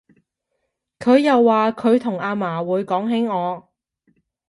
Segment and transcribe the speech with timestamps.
[0.97, 3.69] 佢又話佢同阿嫲會講起我